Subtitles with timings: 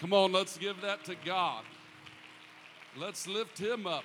[0.00, 1.62] Come on, let's give that to God.
[2.96, 4.04] Let's lift Him up.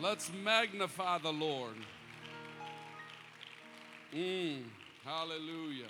[0.00, 1.74] Let's magnify the Lord.
[4.14, 4.62] Mm,
[5.04, 5.88] hallelujah.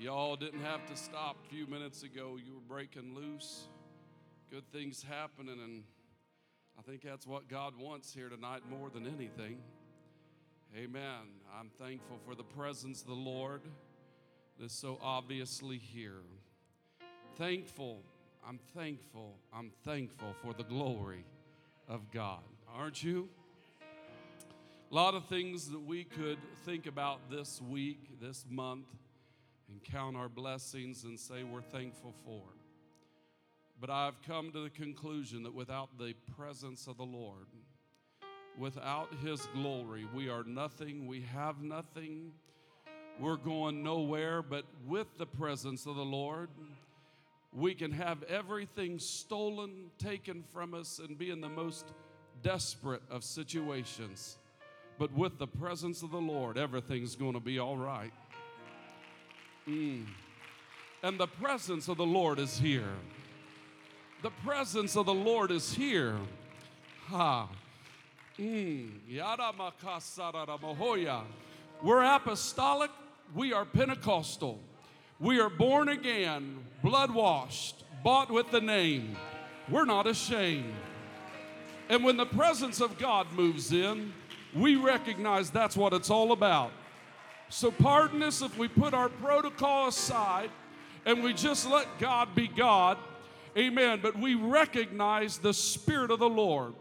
[0.00, 2.38] Y'all didn't have to stop a few minutes ago.
[2.44, 3.68] You were breaking loose.
[4.50, 5.84] Good things happening, and
[6.76, 9.58] I think that's what God wants here tonight more than anything.
[10.76, 11.38] Amen.
[11.56, 13.60] I'm thankful for the presence of the Lord
[14.58, 16.22] that's so obviously here
[17.36, 18.02] thankful.
[18.46, 19.34] I'm thankful.
[19.52, 21.24] I'm thankful for the glory
[21.88, 22.40] of God.
[22.74, 23.28] Aren't you?
[24.90, 28.86] A lot of things that we could think about this week, this month,
[29.68, 32.42] and count our blessings and say we're thankful for.
[33.80, 37.46] But I've come to the conclusion that without the presence of the Lord,
[38.56, 42.32] without His glory, we are nothing, we have nothing,
[43.20, 44.40] we're going nowhere.
[44.40, 46.48] But with the presence of the Lord,
[47.56, 51.86] we can have everything stolen, taken from us, and be in the most
[52.42, 54.36] desperate of situations.
[54.98, 58.12] But with the presence of the Lord, everything's going to be all right.
[59.66, 60.04] Mm.
[61.02, 62.92] And the presence of the Lord is here.
[64.22, 66.16] The presence of the Lord is here.
[67.06, 67.48] Ha.
[68.38, 68.90] Mm.
[71.82, 72.90] We're apostolic,
[73.34, 74.60] we are Pentecostal.
[75.18, 79.16] We are born again, blood washed, bought with the name.
[79.70, 80.74] We're not ashamed.
[81.88, 84.12] And when the presence of God moves in,
[84.54, 86.70] we recognize that's what it's all about.
[87.48, 90.50] So, pardon us if we put our protocol aside
[91.06, 92.98] and we just let God be God.
[93.56, 94.00] Amen.
[94.02, 96.74] But we recognize the Spirit of the Lord.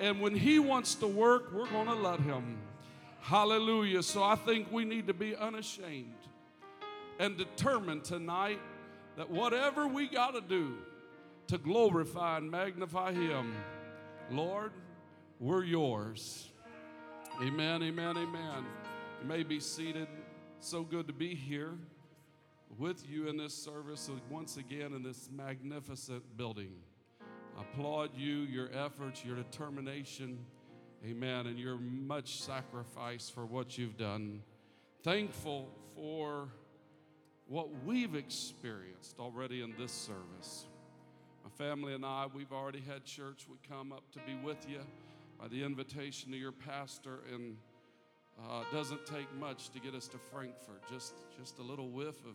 [0.00, 2.58] And when He wants to work, we're going to let Him.
[3.20, 4.02] Hallelujah.
[4.02, 6.17] So, I think we need to be unashamed
[7.18, 8.60] and determined tonight
[9.16, 10.76] that whatever we got to do
[11.48, 13.54] to glorify and magnify Him,
[14.30, 14.72] Lord,
[15.40, 16.48] we're yours.
[17.42, 18.64] Amen, amen, amen.
[19.20, 20.08] You may be seated.
[20.60, 21.74] So good to be here
[22.76, 26.72] with you in this service once again in this magnificent building.
[27.56, 30.38] I applaud you, your efforts, your determination,
[31.04, 34.42] amen, and your much sacrifice for what you've done.
[35.02, 36.48] Thankful for
[37.48, 40.66] what we've experienced already in this service.
[41.42, 43.46] My family and I, we've already had church.
[43.48, 44.80] We come up to be with you
[45.40, 47.56] by the invitation of your pastor, and
[48.38, 50.82] uh, doesn't take much to get us to Frankfurt.
[50.92, 52.34] Just, just a little whiff of,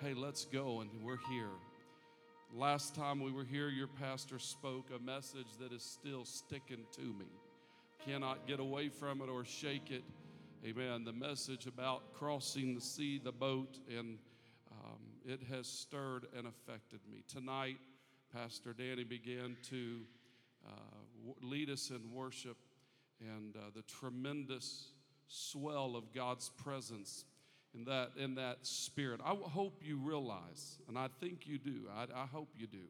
[0.00, 1.50] hey, let's go, and we're here.
[2.52, 7.02] Last time we were here, your pastor spoke a message that is still sticking to
[7.02, 7.26] me.
[8.04, 10.02] Cannot get away from it or shake it.
[10.66, 11.04] Amen.
[11.04, 14.18] The message about crossing the sea, the boat, and
[15.30, 17.22] it has stirred and affected me.
[17.28, 17.76] Tonight,
[18.34, 20.00] Pastor Danny began to
[20.66, 20.70] uh,
[21.40, 22.56] lead us in worship
[23.20, 24.88] and uh, the tremendous
[25.28, 27.24] swell of God's presence
[27.74, 29.20] in that, in that spirit.
[29.24, 32.88] I hope you realize, and I think you do, I, I hope you do,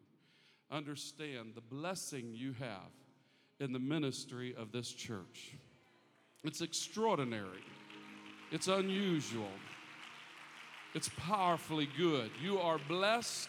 [0.71, 2.91] understand the blessing you have
[3.59, 5.53] in the ministry of this church.
[6.43, 7.65] It's extraordinary,
[8.51, 9.51] it's unusual.
[10.95, 12.31] It's powerfully good.
[12.43, 13.49] You are blessed,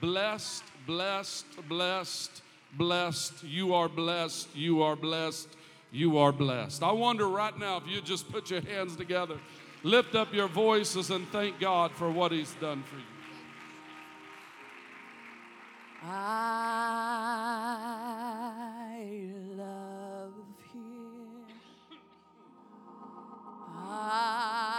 [0.00, 2.42] blessed, blessed, blessed,
[2.72, 3.44] blessed.
[3.44, 5.48] You are blessed, you are blessed,
[5.92, 6.82] you are blessed.
[6.82, 9.38] I wonder right now if you just put your hands together,
[9.82, 13.02] lift up your voices, and thank God for what He's done for you.
[16.02, 16.14] I
[19.56, 20.32] love
[20.72, 21.44] Him.
[23.76, 24.77] I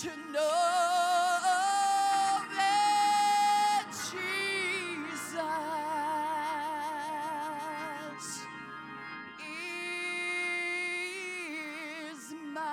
[0.00, 0.48] to know
[2.56, 5.34] that Jesus
[9.38, 9.52] is
[12.54, 12.64] mine.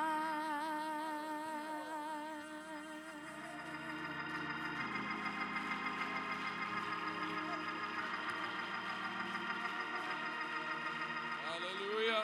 [11.43, 12.23] Hallelujah.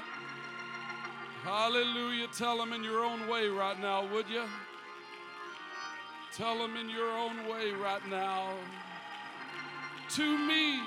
[1.43, 2.27] Hallelujah.
[2.31, 4.43] Tell them in your own way right now, would you?
[6.35, 8.55] Tell them in your own way right now.
[10.15, 10.79] To me,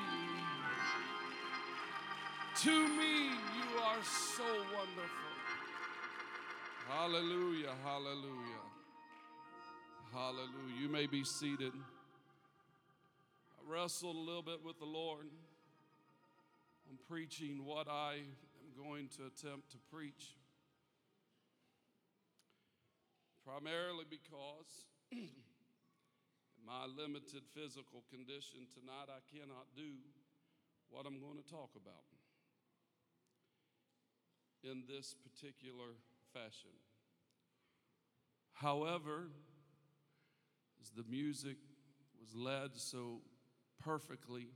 [2.62, 4.42] to me, you are so
[4.74, 5.26] wonderful.
[6.88, 7.74] Hallelujah.
[7.84, 8.64] Hallelujah.
[10.12, 10.80] Hallelujah.
[10.80, 11.72] You may be seated.
[13.52, 15.26] I wrestled a little bit with the Lord.
[16.90, 20.34] I'm preaching what I am going to attempt to preach.
[23.44, 24.86] Primarily because
[26.66, 29.92] my limited physical condition tonight, I cannot do
[30.90, 32.04] what I'm going to talk about
[34.64, 35.94] in this particular
[36.32, 36.70] fashion.
[38.54, 39.28] However,
[40.82, 41.56] as the music
[42.20, 43.20] was led so
[43.82, 44.48] perfectly,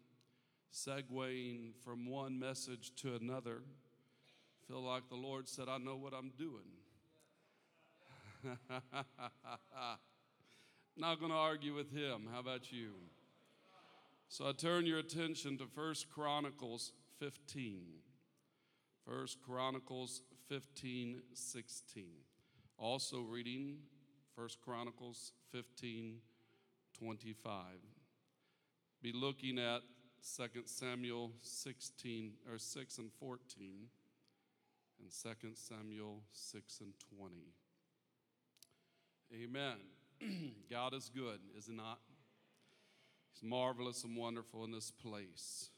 [0.72, 6.12] segueing from one message to another, I feel like the Lord said, I know what
[6.12, 6.66] I'm doing.
[10.96, 12.28] Not going to argue with him.
[12.32, 12.90] How about you?
[14.28, 17.82] So I turn your attention to First Chronicles 15.
[19.06, 22.04] First Chronicles 15, 16.
[22.78, 23.78] Also reading
[24.36, 26.18] First Chronicles 15,
[26.98, 27.54] 25.
[29.02, 29.80] Be looking at
[30.36, 33.88] 2 Samuel 16 or 6 and 14
[35.00, 37.34] and 2 Samuel 6 and 20.
[39.42, 39.76] Amen.
[40.70, 41.98] God is good, is he not?
[43.32, 45.70] He's marvelous and wonderful in this place.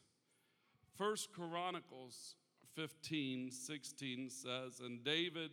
[0.97, 2.35] First Chronicles
[2.75, 5.51] 15, 16 says, And David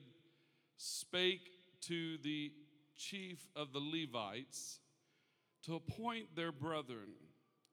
[0.77, 1.51] spake
[1.83, 2.53] to the
[2.97, 4.81] chief of the Levites
[5.65, 7.13] to appoint their brethren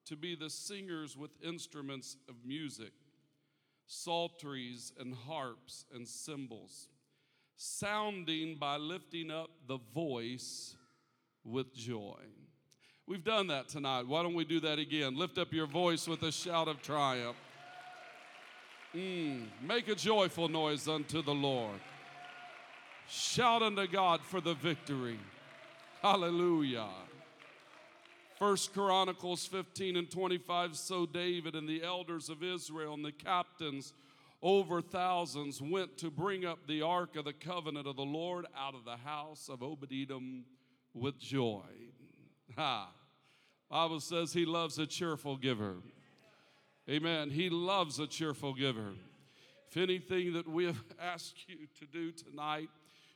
[0.06, 2.94] to be the singers with instruments of music,
[3.88, 6.88] psalteries and harps and cymbals,
[7.58, 10.76] sounding by lifting up the voice
[11.48, 12.20] with joy.
[13.08, 14.06] We've done that tonight.
[14.06, 15.18] Why don't we do that again?
[15.18, 17.38] Lift up your voice with a shout of triumph.
[18.94, 21.80] Mm, make a joyful noise unto the Lord.
[23.08, 25.20] Shout unto God for the victory.
[26.02, 26.90] Hallelujah.
[28.38, 33.94] First Chronicles 15 and 25 so David and the elders of Israel and the captains
[34.42, 38.76] over thousands went to bring up the ark of the covenant of the Lord out
[38.76, 40.46] of the house of Obed-Edom
[41.00, 41.64] with joy.
[42.56, 42.90] Ha.
[43.70, 45.76] Bible says he loves a cheerful giver.
[46.90, 47.30] Amen.
[47.30, 48.94] He loves a cheerful giver.
[49.70, 52.70] If anything that we have asked you to do tonight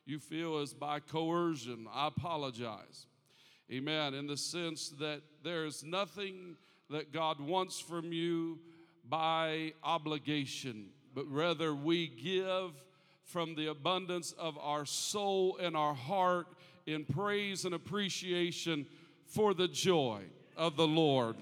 [0.06, 3.06] you feel is by coercion, I apologize.
[3.72, 4.14] Amen.
[4.14, 6.58] In the sense that there's nothing
[6.90, 8.60] that God wants from you
[9.08, 12.72] by obligation, but rather we give
[13.24, 16.48] from the abundance of our soul and our heart
[16.86, 18.86] in praise and appreciation
[19.26, 20.22] for the joy
[20.58, 21.36] of the Lord.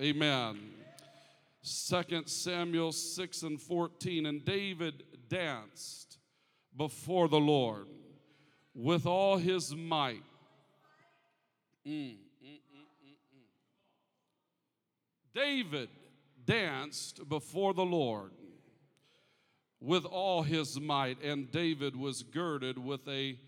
[0.00, 0.58] Amen.
[1.62, 4.26] 2 Samuel 6 and 14.
[4.26, 6.18] And David danced
[6.76, 7.86] before the Lord
[8.74, 10.22] with all his might.
[11.86, 13.16] Mm, mm, mm,
[15.34, 15.88] David
[16.44, 18.30] danced before the Lord
[19.80, 23.38] with all his might, and David was girded with a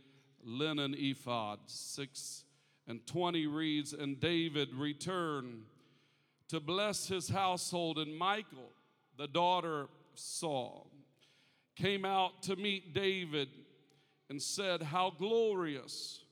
[0.49, 1.59] linen ephod.
[1.67, 2.45] 6
[2.87, 5.65] and 20 reads, And David returned
[6.49, 8.73] to bless his household, and Michal,
[9.17, 10.91] the daughter of Saul,
[11.77, 13.49] came out to meet David
[14.31, 16.25] and said, How glorious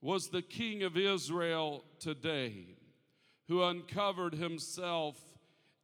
[0.00, 2.76] was the king of Israel today,
[3.48, 5.20] who uncovered himself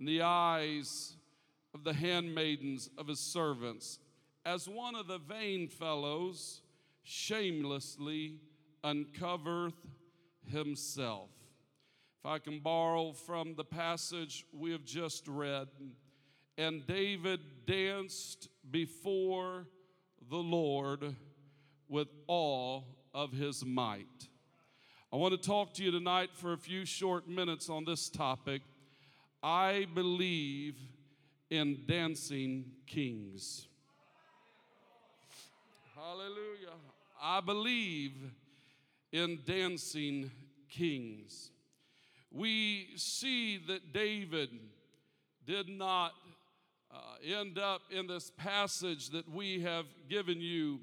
[0.00, 1.16] in the eyes
[1.74, 3.98] of the handmaidens of his servants,
[4.46, 6.60] as one of the vain fellows
[7.04, 8.40] shamelessly
[8.82, 9.75] uncovereth
[10.46, 11.30] himself.
[12.20, 15.68] If I can borrow from the passage we have just read,
[16.56, 19.66] and David danced before
[20.30, 21.14] the Lord
[21.88, 24.28] with all of his might.
[25.12, 28.62] I want to talk to you tonight for a few short minutes on this topic.
[29.42, 30.76] I believe
[31.50, 33.68] in dancing kings.
[35.94, 36.93] Hallelujah.
[37.21, 38.12] I believe
[39.12, 40.30] in dancing
[40.68, 41.50] kings.
[42.30, 44.50] We see that David
[45.47, 46.12] did not
[46.92, 50.80] uh, end up in this passage that we have given you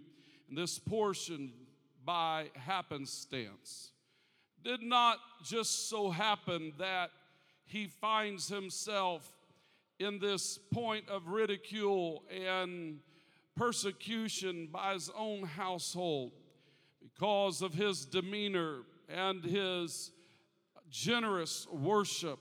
[0.49, 1.51] in this portion
[2.05, 3.91] by happenstance.
[4.63, 7.11] Did not just so happen that
[7.65, 9.29] he finds himself
[9.99, 12.99] in this point of ridicule and
[13.61, 16.31] persecution by his own household
[16.99, 20.09] because of his demeanor and his
[20.89, 22.39] generous worship.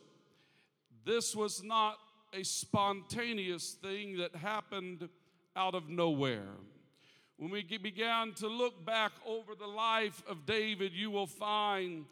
[1.04, 1.98] This was not
[2.32, 5.10] a spontaneous thing that happened
[5.54, 6.54] out of nowhere.
[7.36, 12.06] When we began to look back over the life of David, you will find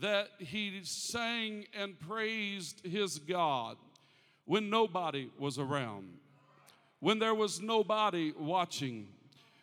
[0.00, 3.76] that he sang and praised his God
[4.46, 6.08] when nobody was around,
[7.00, 9.08] when there was nobody watching,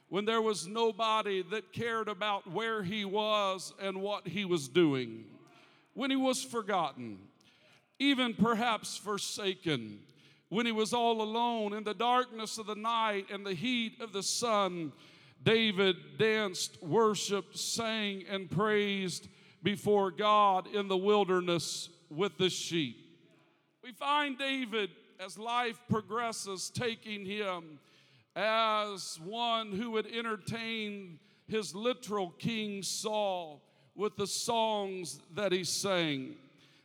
[0.09, 5.25] when there was nobody that cared about where he was and what he was doing,
[5.93, 7.17] when he was forgotten,
[7.99, 9.99] even perhaps forsaken,
[10.49, 14.13] when he was all alone in the darkness of the night and the heat of
[14.13, 14.91] the sun.
[15.41, 19.27] David danced, worshiped, sang, and praised
[19.63, 22.97] before God in the wilderness with the sheep.
[23.83, 24.89] We find David
[25.23, 27.79] as life progresses, taking him
[28.35, 33.61] as one who would entertain his literal king Saul
[33.95, 36.35] with the songs that he sang.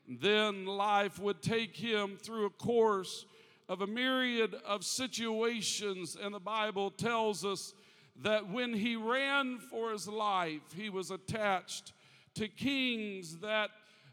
[0.07, 3.27] Then life would take him through a course
[3.69, 7.75] of a myriad of situations, and the Bible tells us
[8.23, 11.93] that when he ran for his life, he was attached
[12.35, 13.71] to kings that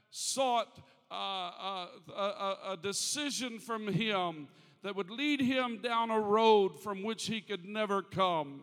[0.10, 0.80] sought
[1.12, 1.88] a,
[2.70, 4.48] a decision from him
[4.84, 8.62] that would lead him down a road from which he could never come.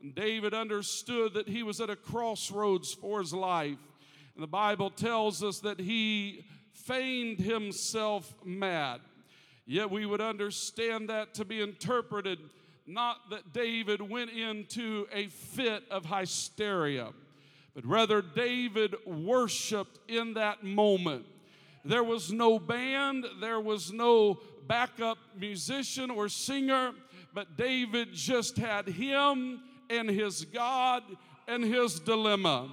[0.00, 3.78] And David understood that he was at a crossroads for his life.
[4.34, 9.00] And the Bible tells us that he feigned himself mad.
[9.66, 12.38] Yet we would understand that to be interpreted
[12.86, 17.08] not that David went into a fit of hysteria,
[17.74, 21.26] but rather David worshiped in that moment.
[21.86, 26.92] There was no band, there was no backup musician or singer,
[27.32, 31.04] but David just had him and his God
[31.46, 32.70] and his dilemma.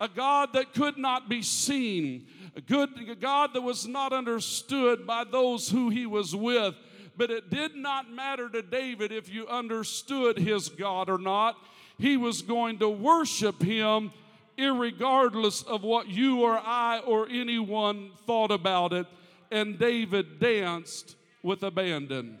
[0.00, 5.06] A God that could not be seen, a good a God that was not understood
[5.06, 6.74] by those who he was with.
[7.16, 11.56] But it did not matter to David if you understood his God or not.
[11.98, 14.12] He was going to worship him
[14.58, 19.06] regardless of what you or I or anyone thought about it.
[19.50, 22.38] And David danced with abandon.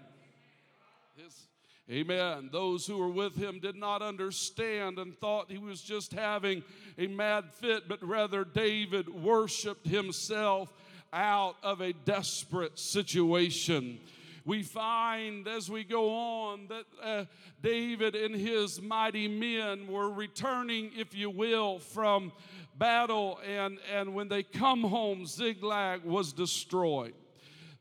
[1.88, 2.48] Amen.
[2.50, 6.64] Those who were with him did not understand and thought he was just having
[6.98, 10.72] a mad fit, but rather David worshiped himself
[11.12, 14.00] out of a desperate situation.
[14.46, 17.24] We find as we go on that uh,
[17.60, 22.30] David and his mighty men were returning, if you will, from
[22.78, 27.14] battle, and, and when they come home, Ziklag was destroyed.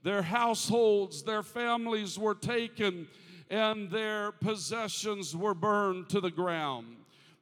[0.01, 3.07] Their households, their families were taken
[3.51, 6.87] and their possessions were burned to the ground.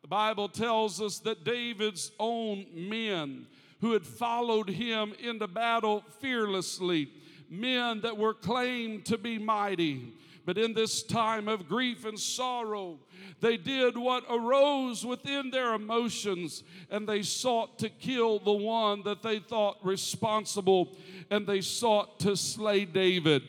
[0.01, 3.47] The Bible tells us that David's own men
[3.79, 7.09] who had followed him into battle fearlessly,
[7.53, 10.13] men that were claimed to be mighty,
[10.45, 12.99] but in this time of grief and sorrow,
[13.39, 19.21] they did what arose within their emotions and they sought to kill the one that
[19.21, 20.95] they thought responsible
[21.29, 23.43] and they sought to slay David.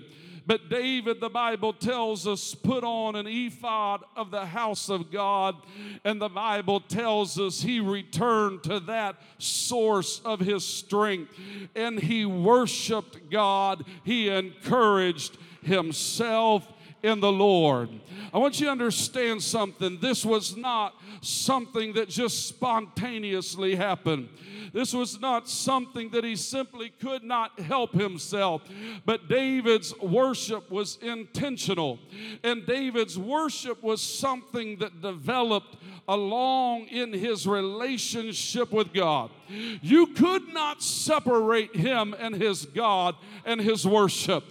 [0.46, 5.56] But David, the Bible tells us, put on an ephod of the house of God.
[6.04, 11.34] And the Bible tells us he returned to that source of his strength
[11.74, 13.84] and he worshiped God.
[14.04, 16.68] He encouraged himself
[17.04, 17.90] in the Lord.
[18.32, 19.98] I want you to understand something.
[20.00, 24.30] This was not something that just spontaneously happened.
[24.72, 28.62] This was not something that he simply could not help himself,
[29.04, 32.00] but David's worship was intentional.
[32.42, 35.76] And David's worship was something that developed
[36.08, 39.30] along in his relationship with God.
[39.48, 44.44] You could not separate him and his God and his worship.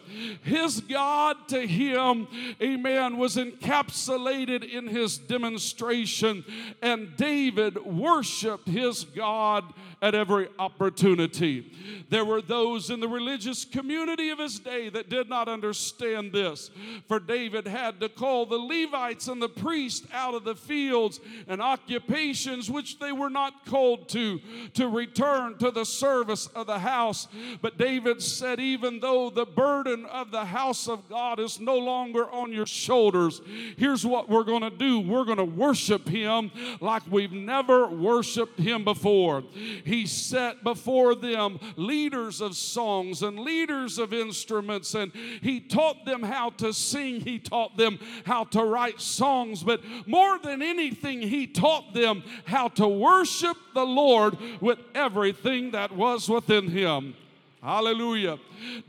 [0.44, 2.28] His God to him,
[2.62, 6.46] amen, was encapsulated in his demonstration,
[6.82, 9.66] and David worshiped his God
[10.02, 11.72] at every opportunity.
[12.10, 16.70] There were those in the religious community of his day that did not understand this,
[17.08, 21.62] for David had to call the Levites and the priests out of the fields and
[21.62, 24.42] occupations which they were not called to,
[24.74, 27.28] to return to the service of the house.
[27.62, 32.30] But David said, even though the burden of the house of God is no longer
[32.30, 33.42] on your shoulders,
[33.78, 38.60] here's what we're going to do we're going to worship him like we've never worshiped
[38.60, 39.44] him before.
[39.86, 46.24] He set before them leaders of songs and leaders of instruments, and he taught them
[46.24, 51.48] how to sing, he taught them how to write songs, but more than anything, he
[51.48, 57.16] taught them how to worship the Lord with everything that was within him.
[57.64, 58.40] Hallelujah.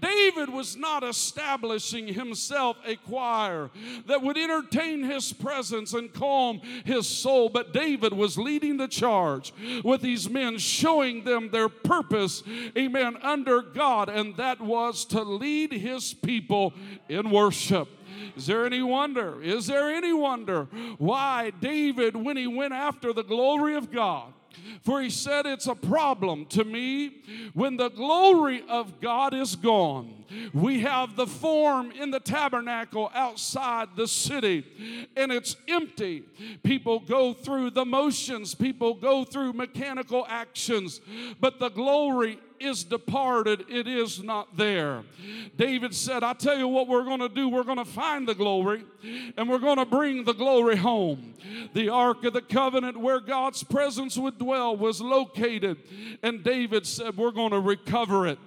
[0.01, 3.70] David was not establishing himself a choir
[4.07, 9.53] that would entertain his presence and calm his soul, but David was leading the charge
[9.85, 12.42] with these men, showing them their purpose,
[12.77, 16.75] amen, under God, and that was to lead his people
[17.09, 17.87] in worship.
[18.37, 19.40] Is there any wonder?
[19.40, 20.64] Is there any wonder
[20.99, 24.33] why David, when he went after the glory of God,
[24.83, 30.25] for he said, It's a problem to me when the glory of God is gone.
[30.53, 34.64] We have the form in the tabernacle outside the city,
[35.17, 36.25] and it's empty.
[36.62, 41.01] People go through the motions, people go through mechanical actions,
[41.40, 45.03] but the glory is departed, it is not there.
[45.57, 47.48] David said, I tell you what we're going to do.
[47.48, 48.85] We're going to find the glory
[49.37, 51.35] and we're going to bring the glory home.
[51.74, 55.77] The Ark of the Covenant, where God's presence would dwell, was located.
[56.22, 58.38] And David said, We're going to recover it.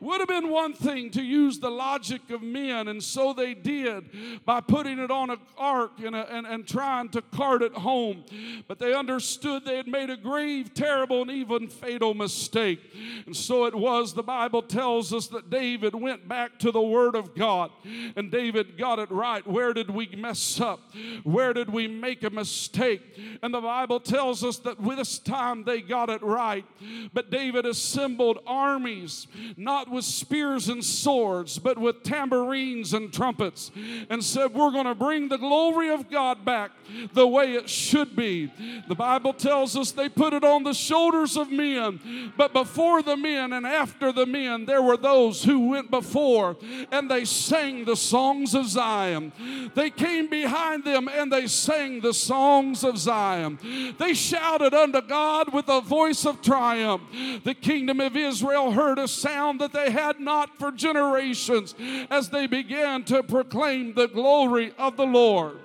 [0.00, 4.04] Would have been one thing to use the logic of men, and so they did
[4.44, 8.24] by putting it on an ark and, a, and, and trying to cart it home.
[8.68, 12.80] But they understood they had made a grave, terrible, and even fatal mistake.
[13.24, 17.14] And so it was, the Bible tells us that David went back to the Word
[17.14, 17.70] of God,
[18.14, 19.46] and David got it right.
[19.46, 20.80] Where did we mess up?
[21.24, 23.02] Where did we make a mistake?
[23.42, 26.64] And the Bible tells us that this time they got it right.
[27.12, 33.70] But David assembled armies, not with spears and swords, but with tambourines and trumpets,
[34.10, 36.72] and said, We're going to bring the glory of God back
[37.12, 38.52] the way it should be.
[38.88, 43.16] The Bible tells us they put it on the shoulders of men, but before the
[43.16, 46.56] men and after the men, there were those who went before
[46.90, 49.32] and they sang the songs of Zion.
[49.74, 53.58] They came behind them and they sang the songs of Zion.
[53.98, 57.02] They shouted unto God with a voice of triumph.
[57.44, 61.74] The kingdom of Israel heard a sound that they had not for generations
[62.10, 65.58] as they began to proclaim the glory of the Lord.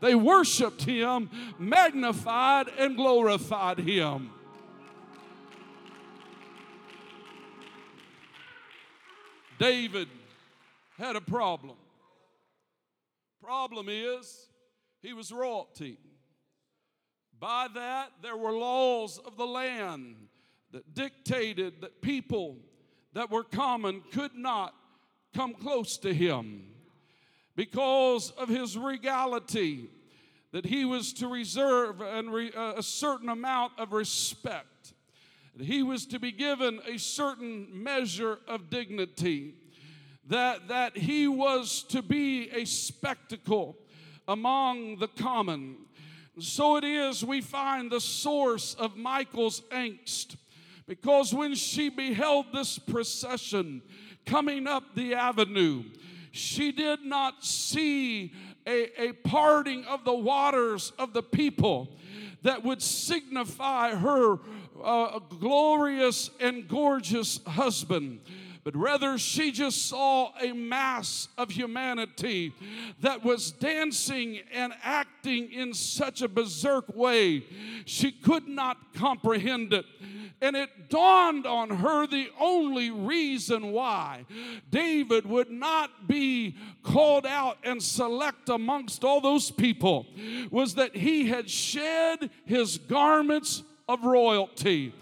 [0.00, 4.33] They worshiped him, magnified, and glorified him.
[9.58, 10.08] David
[10.98, 11.76] had a problem.
[13.42, 14.48] Problem is,
[15.02, 15.98] he was royalty.
[17.38, 20.16] By that, there were laws of the land
[20.72, 22.56] that dictated that people
[23.12, 24.74] that were common could not
[25.34, 26.64] come close to him
[27.56, 29.88] because of his regality,
[30.52, 34.66] that he was to reserve and re, uh, a certain amount of respect.
[35.60, 39.54] He was to be given a certain measure of dignity.
[40.28, 43.76] That, that he was to be a spectacle
[44.26, 45.76] among the common.
[46.38, 50.36] So it is we find the source of Michal's angst.
[50.86, 53.82] Because when she beheld this procession
[54.26, 55.84] coming up the avenue,
[56.32, 58.32] she did not see
[58.66, 61.96] a, a parting of the waters of the people
[62.42, 64.38] that would signify her
[64.82, 68.20] uh, glorious and gorgeous husband
[68.64, 72.54] but rather she just saw a mass of humanity
[73.00, 77.44] that was dancing and acting in such a berserk way,
[77.84, 79.84] she could not comprehend it.
[80.40, 84.24] And it dawned on her the only reason why
[84.70, 90.06] David would not be called out and select amongst all those people
[90.50, 94.94] was that he had shed his garments of royalty,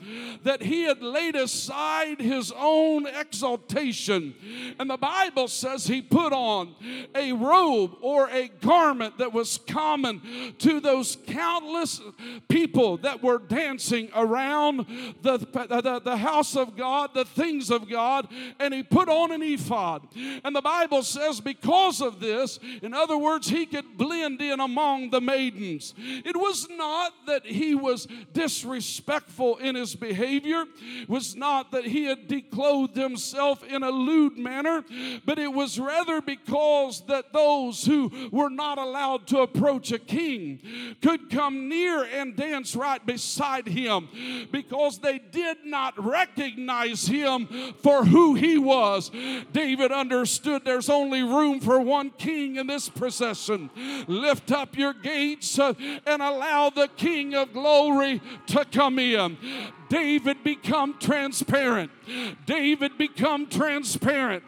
[0.43, 4.35] that he had laid aside his own exaltation.
[4.77, 6.75] And the Bible says he put on
[7.15, 10.21] a robe or a garment that was common
[10.59, 12.01] to those countless
[12.49, 14.79] people that were dancing around
[15.23, 18.27] the, the, the house of God, the things of God,
[18.59, 20.09] and he put on an ephod.
[20.43, 25.11] And the Bible says, because of this, in other words, he could blend in among
[25.11, 25.95] the maidens.
[25.97, 30.65] It was not that he was disrespectful respectful in his behavior
[31.07, 34.85] was not that he had declothed himself in a lewd manner,
[35.25, 40.61] but it was rather because that those who were not allowed to approach a king
[41.03, 44.09] could come near and dance right beside him
[44.51, 47.47] because they did not recognize him
[47.83, 49.11] for who he was.
[49.53, 53.71] David understood there's only room for one king in this procession.
[54.07, 55.75] Lift up your gates uh,
[56.07, 59.19] and allow the king of glory to come in.
[59.19, 59.39] Um,
[59.93, 61.91] David become transparent.
[62.47, 64.43] David become transparent.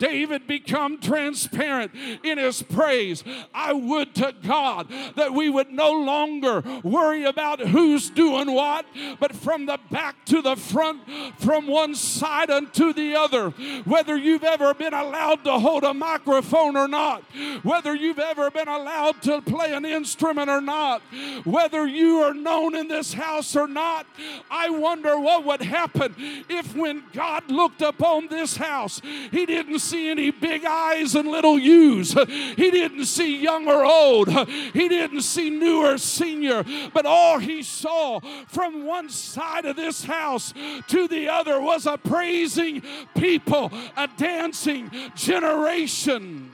[0.00, 1.92] David become transparent
[2.24, 3.22] in his praise.
[3.54, 8.86] I would to God that we would no longer worry about who's doing what,
[9.20, 11.02] but from the back to the front,
[11.38, 13.50] from one side unto the other.
[13.84, 17.22] Whether you've ever been allowed to hold a microphone or not,
[17.62, 21.02] whether you've ever been allowed to play an instrument or not,
[21.44, 24.04] whether you are known in this house or not,
[24.50, 26.14] I want wonder what would happen
[26.48, 31.58] if, when God looked upon this house, He didn't see any big eyes and little
[31.58, 32.14] U's.
[32.56, 34.30] He didn't see young or old.
[34.72, 36.64] He didn't see new or senior.
[36.94, 40.54] But all He saw from one side of this house
[40.86, 42.82] to the other was a praising
[43.14, 46.50] people, a dancing generation.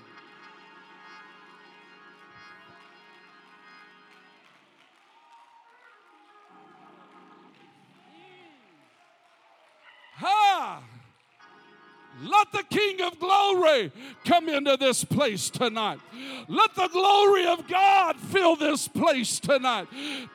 [10.27, 10.94] Ha!
[12.23, 13.91] Let the King of Glory
[14.25, 16.01] come into this place tonight.
[16.49, 19.89] Let the glory of God fill this place tonight.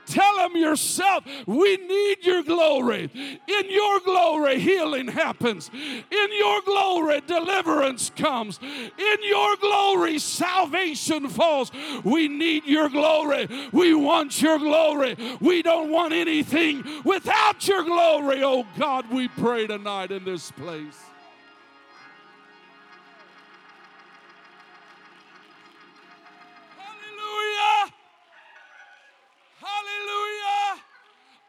[0.05, 3.09] Tell him yourself, we need your glory.
[3.13, 5.69] In your glory, healing happens.
[5.73, 8.59] In your glory, deliverance comes.
[8.61, 11.71] In your glory, salvation falls.
[12.03, 13.47] We need your glory.
[13.71, 15.15] We want your glory.
[15.39, 18.43] We don't want anything without your glory.
[18.43, 21.08] Oh God, we pray tonight in this place.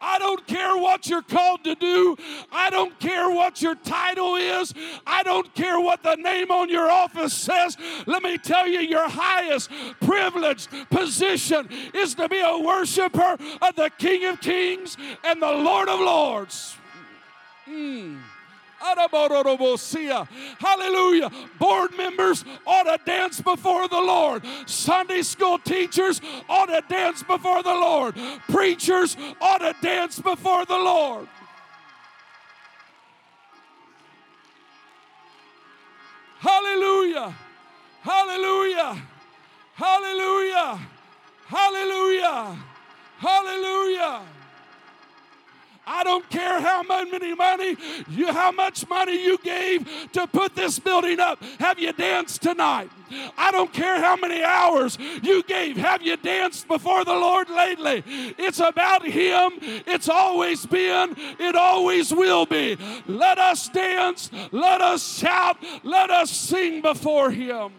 [0.01, 2.17] I don't care what you're called to do.
[2.51, 4.73] I don't care what your title is.
[5.05, 7.77] I don't care what the name on your office says.
[8.07, 9.69] Let me tell you, your highest
[10.01, 15.87] privileged position is to be a worshiper of the King of Kings and the Lord
[15.87, 16.75] of Lords.
[17.67, 18.17] Mm.
[20.59, 21.29] Hallelujah.
[21.59, 24.43] Board members ought to dance before the Lord.
[24.65, 28.15] Sunday school teachers ought to dance before the Lord.
[28.49, 31.27] Preachers ought to dance before the Lord.
[36.39, 37.35] Hallelujah.
[38.01, 39.01] Hallelujah.
[39.75, 40.79] Hallelujah.
[41.45, 42.57] Hallelujah.
[43.19, 44.21] Hallelujah.
[45.85, 47.75] I don't care how many money
[48.09, 51.43] you how much money you gave to put this building up.
[51.59, 52.89] Have you danced tonight?
[53.37, 55.77] I don't care how many hours you gave.
[55.77, 58.03] Have you danced before the Lord lately?
[58.37, 59.51] It's about Him.
[59.85, 61.15] It's always been.
[61.39, 62.77] It always will be.
[63.07, 64.29] Let us dance.
[64.51, 65.57] Let us shout.
[65.83, 67.73] Let us sing before Him.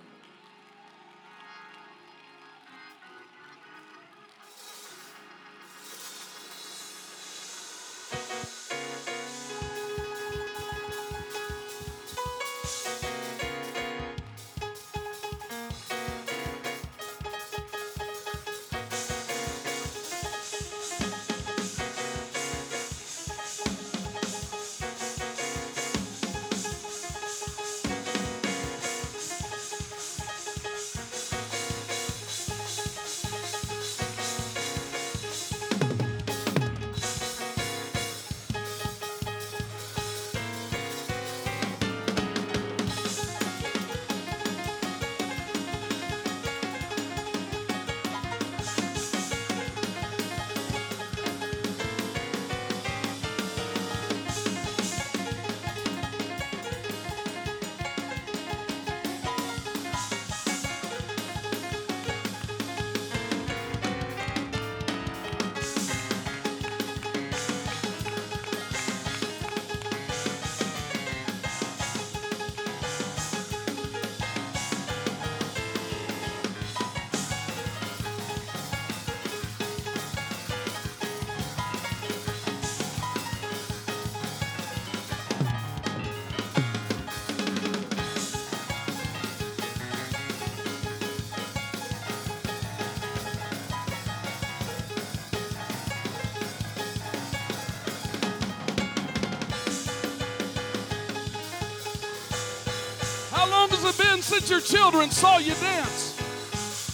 [103.83, 106.17] Has it been since your children saw you dance?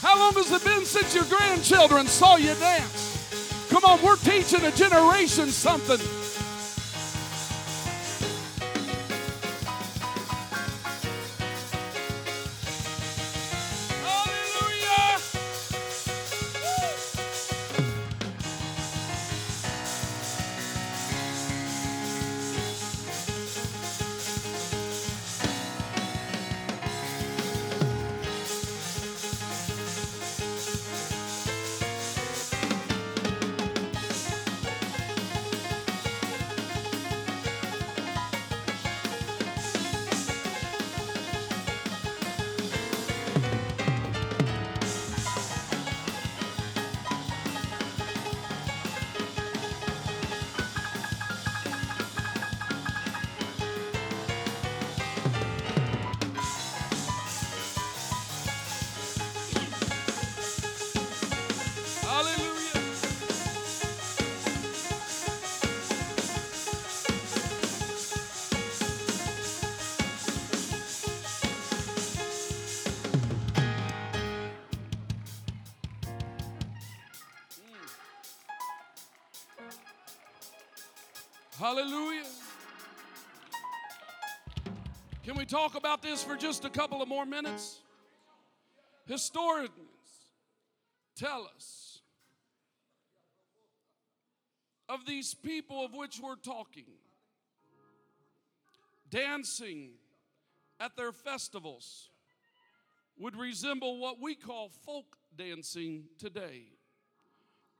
[0.00, 3.66] How long has it been since your grandchildren saw you dance?
[3.68, 6.00] Come on, we're teaching a generation something.
[81.58, 82.22] Hallelujah.
[85.24, 87.80] Can we talk about this for just a couple of more minutes?
[89.06, 89.72] Historians
[91.16, 92.00] tell us
[94.88, 96.86] of these people of which we're talking
[99.10, 99.90] dancing
[100.78, 102.10] at their festivals
[103.18, 106.66] would resemble what we call folk dancing today.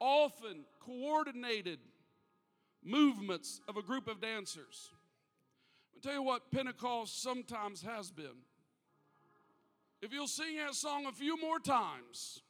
[0.00, 1.78] Often coordinated
[2.84, 4.90] movements of a group of dancers.
[5.94, 8.44] I'll tell you what Pentecost sometimes has been.
[10.00, 12.42] If you'll sing that song a few more times,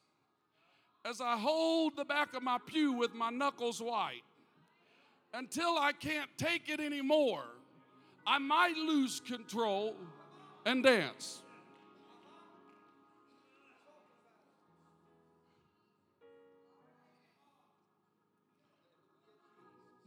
[1.04, 4.22] as I hold the back of my pew with my knuckles white,
[5.32, 7.44] until I can't take it anymore,
[8.26, 9.94] I might lose control
[10.66, 11.42] and dance.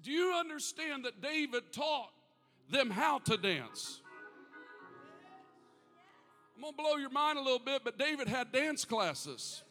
[0.03, 2.09] Do you understand that David taught
[2.69, 4.01] them how to dance?
[6.55, 9.63] I'm gonna blow your mind a little bit, but David had dance classes.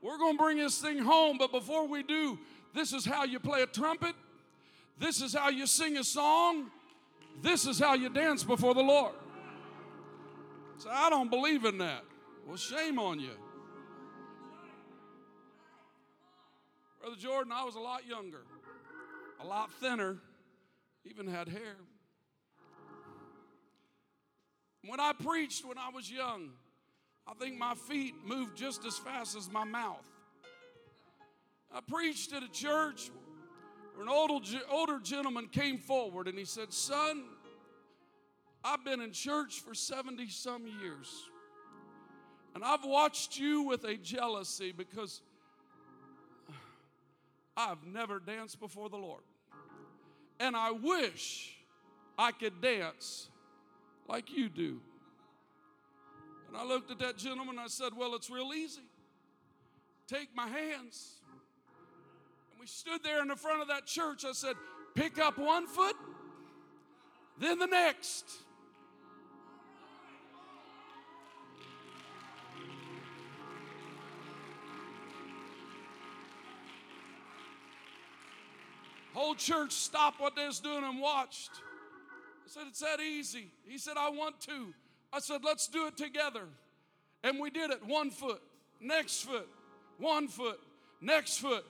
[0.00, 2.38] We're gonna bring this thing home, but before we do,
[2.74, 4.14] this is how you play a trumpet,
[4.98, 6.70] this is how you sing a song,
[7.42, 9.14] this is how you dance before the Lord.
[10.78, 12.02] So I don't believe in that.
[12.46, 13.36] Well, shame on you.
[17.00, 18.42] Brother Jordan, I was a lot younger
[19.42, 20.18] a lot thinner,
[21.04, 21.76] even had hair.
[24.84, 26.50] When I preached when I was young,
[27.26, 30.04] I think my feet moved just as fast as my mouth.
[31.72, 33.10] I preached at a church
[33.94, 37.24] where an older, older gentleman came forward and he said, Son,
[38.64, 41.30] I've been in church for 70 some years.
[42.54, 45.22] And I've watched you with a jealousy because
[47.56, 49.22] I've never danced before the Lord
[50.42, 51.54] and I wish
[52.18, 53.28] I could dance
[54.08, 54.80] like you do.
[56.48, 58.82] And I looked at that gentleman and I said, Well, it's real easy.
[60.08, 61.20] Take my hands.
[62.50, 64.24] And we stood there in the front of that church.
[64.24, 64.56] I said,
[64.96, 65.96] Pick up one foot,
[67.38, 68.26] then the next.
[79.14, 81.50] Whole church stopped what they was doing and watched.
[82.44, 83.50] I said, It's that easy.
[83.64, 84.74] He said, I want to.
[85.12, 86.44] I said, Let's do it together.
[87.22, 88.42] And we did it one foot,
[88.80, 89.48] next foot,
[89.98, 90.60] one foot,
[91.00, 91.64] next foot.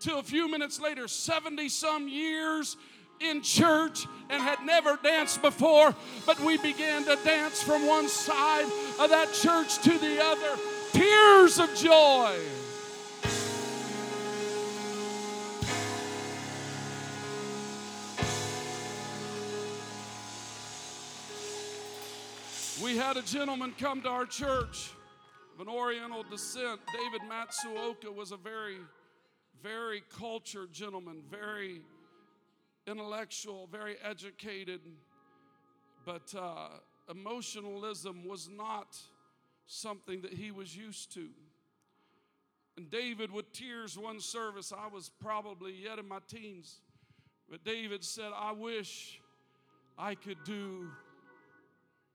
[0.00, 2.76] Till a few minutes later, 70 some years
[3.20, 5.94] in church and had never danced before,
[6.26, 8.66] but we began to dance from one side
[8.98, 10.58] of that church to the other.
[10.92, 12.36] Tears of joy.
[22.84, 24.90] We had a gentleman come to our church
[25.54, 26.80] of an Oriental descent.
[26.92, 28.76] David Matsuoka was a very,
[29.62, 31.80] very cultured gentleman, very
[32.86, 34.82] intellectual, very educated,
[36.04, 36.68] but uh,
[37.10, 38.98] emotionalism was not
[39.64, 41.28] something that he was used to.
[42.76, 46.80] And David, with tears, one service, I was probably yet in my teens,
[47.50, 49.22] but David said, I wish
[49.96, 50.90] I could do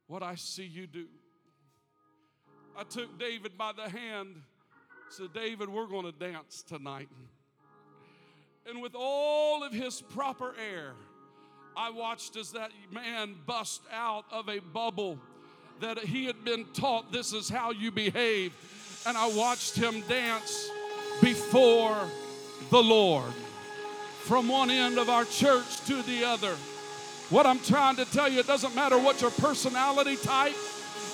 [0.10, 1.06] what I see you do.
[2.76, 4.42] I took David by the hand,
[5.10, 7.10] said, David, we're going to dance tonight.
[8.68, 10.94] And with all of his proper air,
[11.78, 15.20] I watched as that man bust out of a bubble
[15.80, 18.54] that he had been taught this is how you behave.
[19.06, 20.72] And I watched him dance
[21.22, 21.98] before
[22.72, 23.32] the Lord
[24.24, 26.56] from one end of our church to the other.
[27.30, 30.56] What I'm trying to tell you, it doesn't matter what your personality type,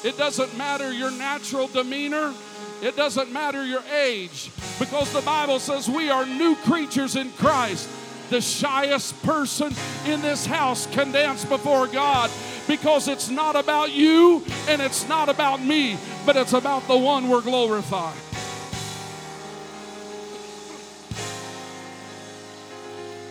[0.04, 2.34] it doesn't matter your natural demeanor,
[2.82, 4.50] it doesn't matter your age,
[4.80, 7.90] because the Bible says we are new creatures in Christ.
[8.30, 9.74] The shyest person
[10.08, 12.32] in this house can dance before God
[12.68, 17.30] because it's not about you and it's not about me, but it's about the one
[17.30, 18.18] we're glorifying.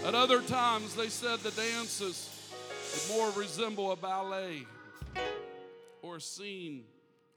[0.07, 2.34] At other times, they said the dances
[3.09, 4.67] more resemble a ballet
[6.03, 6.85] or a scene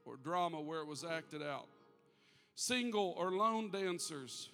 [0.04, 1.66] or drama where it was acted out.
[2.54, 4.50] Single or lone dancers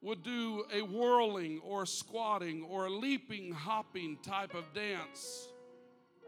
[0.00, 5.48] would do a whirling or squatting or a leaping, hopping type of dance.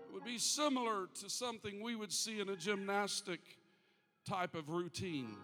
[0.08, 3.40] It would be similar to something we would see in a gymnastic
[4.28, 5.36] type of routine.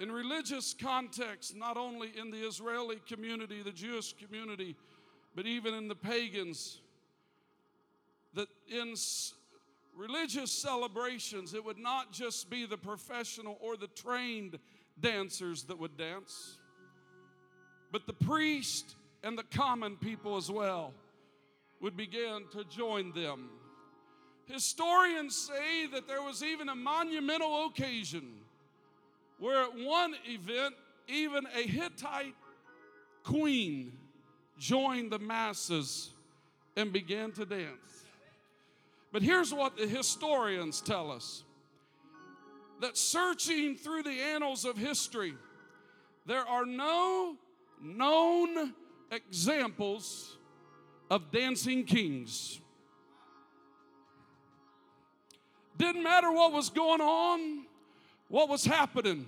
[0.00, 4.76] In religious context, not only in the Israeli community, the Jewish community,
[5.34, 6.80] but even in the pagans,
[8.34, 8.94] that in
[9.96, 14.58] religious celebrations, it would not just be the professional or the trained
[15.00, 16.58] dancers that would dance,
[17.90, 20.92] but the priest and the common people as well
[21.80, 23.50] would begin to join them.
[24.46, 28.32] Historians say that there was even a monumental occasion
[29.38, 30.74] where at one event,
[31.08, 32.34] even a Hittite
[33.24, 33.92] queen
[34.58, 36.10] joined the masses
[36.76, 38.04] and began to dance.
[39.12, 41.44] But here's what the historians tell us
[42.80, 45.34] that searching through the annals of history,
[46.26, 47.36] there are no
[47.80, 48.74] known
[49.10, 50.38] examples
[51.10, 52.60] of dancing kings.
[55.76, 57.66] Didn't matter what was going on,
[58.28, 59.26] what was happening.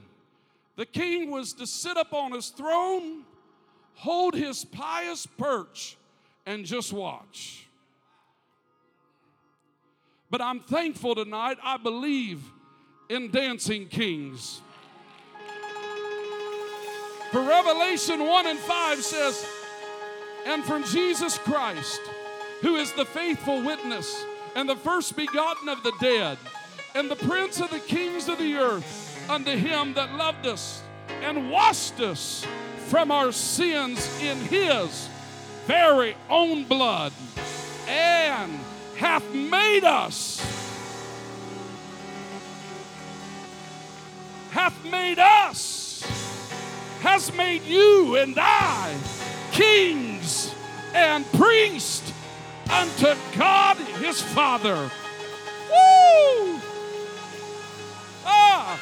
[0.76, 3.24] The king was to sit up on his throne,
[3.94, 5.96] hold his pious perch,
[6.46, 7.66] and just watch.
[10.30, 12.42] But I'm thankful tonight, I believe
[13.08, 14.60] in dancing kings.
[17.30, 19.46] For Revelation 1 and 5 says,
[20.46, 22.00] And from Jesus Christ,
[22.60, 24.24] who is the faithful witness
[24.54, 26.38] and the first begotten of the dead,
[26.94, 30.82] and the prince of the kings of the earth, unto him that loved us
[31.22, 32.46] and washed us
[32.86, 35.08] from our sins in his
[35.66, 37.12] very own blood,
[37.88, 38.60] and
[38.96, 40.40] hath made us,
[44.50, 46.02] hath made us,
[47.00, 48.96] has made you and I
[49.52, 50.52] kings
[50.94, 52.12] and priests
[52.70, 54.74] unto God his Father.
[54.74, 56.60] Woo!
[58.26, 58.80] Ah,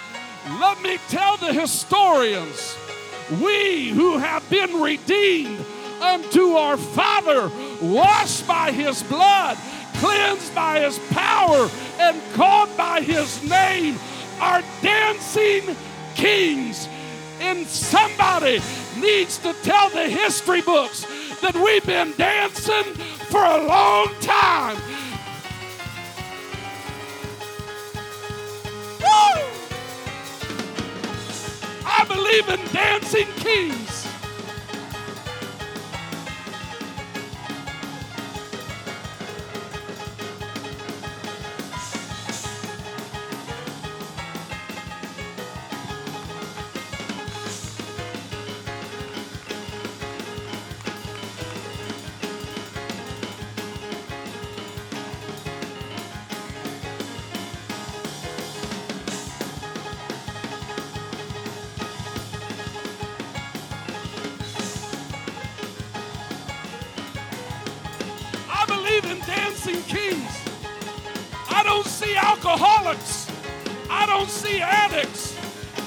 [0.60, 2.76] let me tell the historians,
[3.40, 5.64] we who have been redeemed
[6.00, 9.56] unto our Father, washed by his blood,
[9.98, 13.96] cleansed by his power, and called by his name,
[14.40, 15.76] are dancing
[16.14, 16.88] kings.
[17.40, 18.60] And somebody
[18.98, 21.06] needs to tell the history books
[21.40, 22.94] that we've been dancing
[23.30, 24.76] for a long time.
[29.00, 29.61] Woo!
[31.84, 34.01] I believe in dancing kings.
[72.12, 73.30] See alcoholics.
[73.88, 75.36] I don't see addicts.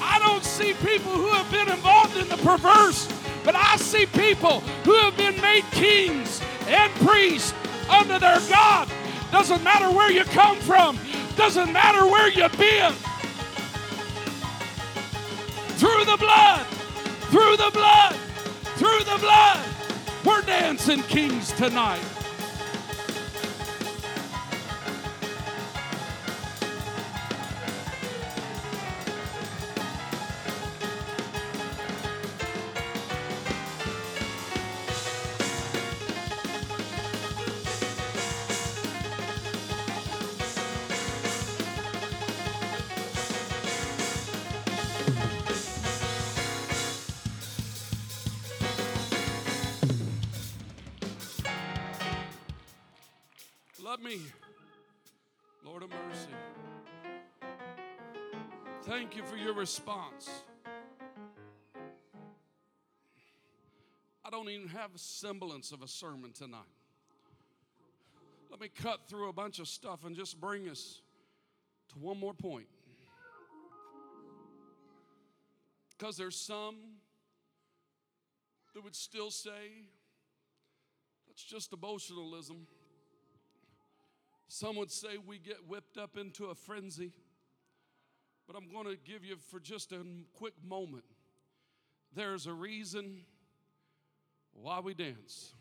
[0.00, 3.08] I don't see people who have been involved in the perverse.
[3.44, 7.54] But I see people who have been made kings and priests
[7.88, 8.88] under their God.
[9.30, 10.98] Doesn't matter where you come from,
[11.36, 12.92] doesn't matter where you've been.
[15.78, 16.66] Through the blood,
[17.30, 18.16] through the blood,
[18.76, 19.60] through the blood.
[20.24, 22.15] We're dancing kings tonight.
[59.66, 60.30] Response.
[64.24, 66.60] I don't even have a semblance of a sermon tonight.
[68.48, 71.00] Let me cut through a bunch of stuff and just bring us
[71.88, 72.68] to one more point.
[75.98, 76.76] Because there's some
[78.72, 79.88] that would still say
[81.26, 82.68] that's just emotionalism.
[84.46, 87.10] Some would say we get whipped up into a frenzy.
[88.46, 89.98] But I'm going to give you for just a
[90.34, 91.04] quick moment.
[92.14, 93.22] There's a reason
[94.52, 95.52] why we dance.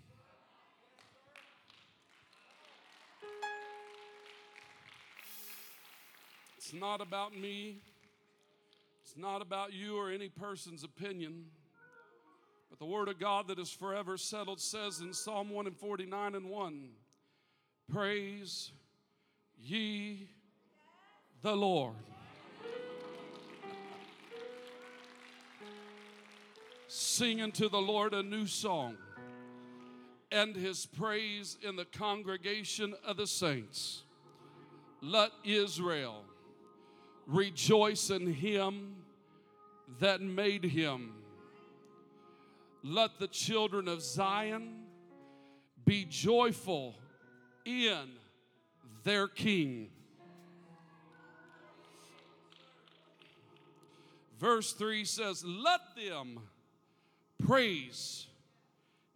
[6.57, 7.77] It's not about me.
[9.03, 11.45] It's not about you or any person's opinion.
[12.69, 16.35] But the word of God that is forever settled says in Psalm 1 and 49
[16.35, 16.89] and 1
[17.91, 18.71] Praise
[19.57, 20.27] ye
[21.43, 22.14] the Lord.
[27.15, 28.97] Sing unto the Lord a new song
[30.33, 34.03] and his praise in the congregation of the saints.
[35.01, 36.25] Let Israel
[37.25, 38.97] rejoice in him
[40.01, 41.13] that made him.
[42.83, 44.83] Let the children of Zion
[45.85, 46.95] be joyful
[47.63, 48.09] in
[49.05, 49.87] their king.
[54.37, 56.41] Verse 3 says, Let them
[57.43, 58.27] praise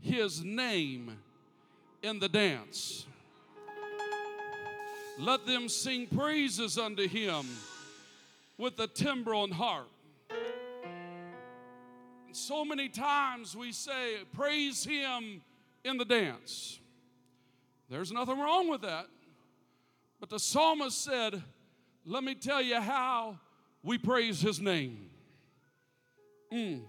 [0.02, 1.18] his name
[2.02, 3.06] in the dance.
[5.18, 7.46] Let them sing praises unto him
[8.58, 9.90] with the timbrel and harp.
[12.28, 15.42] And so many times we say, Praise him
[15.84, 16.80] in the dance.
[17.90, 19.08] There's nothing wrong with that.
[20.20, 21.42] But the psalmist said,
[22.06, 23.40] Let me tell you how
[23.84, 25.10] we praise his name.
[26.54, 26.82] Mm.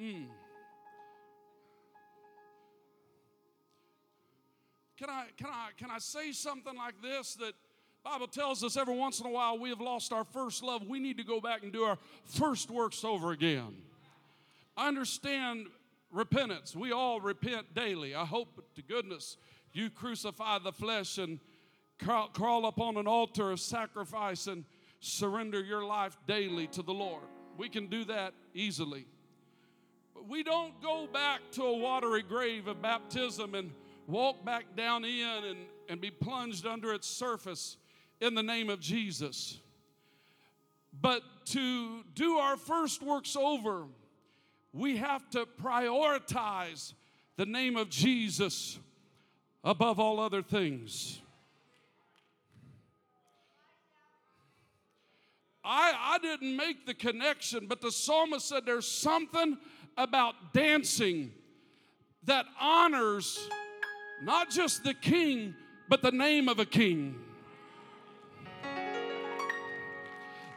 [0.00, 0.26] Mm.
[4.98, 7.52] Can I, can, I, can I say something like this that
[8.02, 10.86] Bible tells us every once in a while we have lost our first love.
[10.86, 13.76] We need to go back and do our first works over again.
[14.76, 15.66] I understand
[16.10, 16.74] repentance.
[16.74, 18.14] We all repent daily.
[18.14, 19.36] I hope to goodness
[19.72, 21.38] you crucify the flesh and
[22.02, 24.64] crawl, crawl upon an altar of sacrifice and
[25.00, 27.24] surrender your life daily to the Lord.
[27.58, 29.06] We can do that easily.
[30.28, 33.70] We don't go back to a watery grave of baptism and
[34.06, 35.58] walk back down in and,
[35.88, 37.76] and be plunged under its surface
[38.20, 39.58] in the name of Jesus.
[41.00, 43.84] But to do our first works over,
[44.72, 46.94] we have to prioritize
[47.36, 48.78] the name of Jesus
[49.64, 51.20] above all other things.
[55.62, 59.58] I, I didn't make the connection, but the psalmist said there's something
[59.96, 61.32] about dancing
[62.24, 63.48] that honors
[64.22, 65.54] not just the king,
[65.88, 67.16] but the name of a king.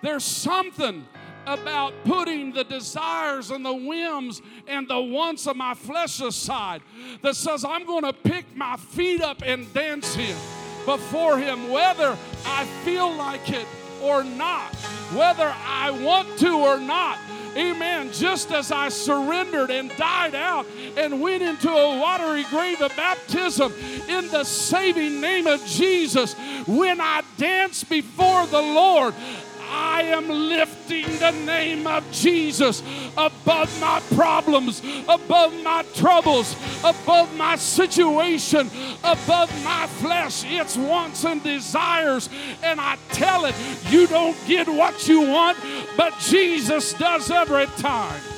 [0.01, 1.07] There's something
[1.45, 6.81] about putting the desires and the whims and the wants of my flesh aside
[7.21, 10.37] that says I'm going to pick my feet up and dance Him
[10.85, 13.67] before Him, whether I feel like it
[14.01, 14.73] or not,
[15.15, 17.17] whether I want to or not.
[17.55, 18.11] Amen.
[18.11, 20.65] Just as I surrendered and died out
[20.97, 23.71] and went into a watery grave of baptism
[24.07, 26.35] in the saving name of Jesus,
[26.67, 29.13] when I dance before the Lord,
[29.69, 30.29] I am
[30.89, 32.81] lifting the name of Jesus
[33.17, 38.69] above my problems, above my troubles, above my situation,
[39.03, 42.29] above my flesh, its wants and desires.
[42.61, 43.55] And I tell it,
[43.89, 45.57] you don't get what you want,
[45.97, 48.32] but Jesus does every time.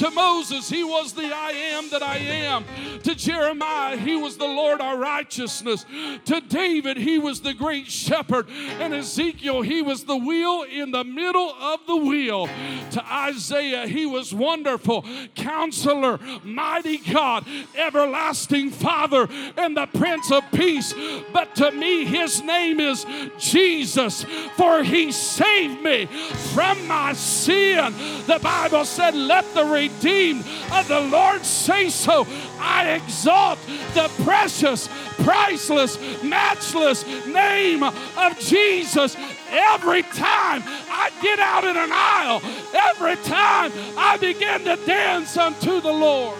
[0.00, 2.64] To Moses, he was the I am that I am.
[3.02, 5.84] To Jeremiah, he was the Lord our righteousness.
[6.24, 8.48] To David, he was the great shepherd.
[8.78, 12.46] And Ezekiel, he was the wheel in the middle of the wheel.
[12.92, 17.44] To Isaiah, he was wonderful, counselor, mighty God,
[17.76, 19.28] everlasting Father,
[19.58, 20.94] and the Prince of Peace.
[21.30, 23.04] But to me, his name is
[23.38, 24.24] Jesus,
[24.56, 26.06] for he saved me
[26.54, 27.92] from my sin.
[28.26, 29.66] The Bible said, Let the
[30.00, 32.26] redeemed of the Lord say so.
[32.58, 33.58] I exalt
[33.94, 34.88] the precious,
[35.18, 39.16] priceless, matchless name of Jesus
[39.50, 42.40] every time I get out in an aisle,
[42.74, 46.38] every time I begin to dance unto the Lord.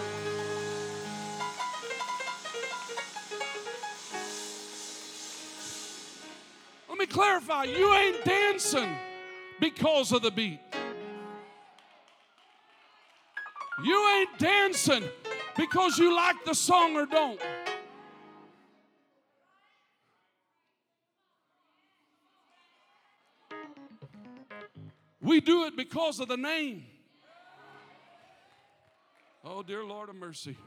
[6.89, 8.95] Let me clarify you ain't dancing
[9.59, 10.59] because of the beat.
[13.83, 15.03] You ain't dancing
[15.57, 17.41] because you like the song or don't.
[25.21, 26.83] We do it because of the name.
[29.43, 30.57] Oh, dear Lord of mercy.